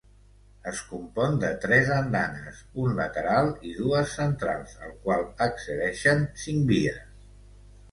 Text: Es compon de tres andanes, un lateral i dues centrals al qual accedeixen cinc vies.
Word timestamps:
Es 0.69 0.79
compon 0.93 1.35
de 1.43 1.51
tres 1.65 1.91
andanes, 1.95 2.63
un 2.85 2.97
lateral 3.01 3.51
i 3.73 3.75
dues 3.83 4.17
centrals 4.23 4.75
al 4.89 4.97
qual 5.07 5.29
accedeixen 5.51 6.27
cinc 6.47 6.69
vies. 6.75 7.01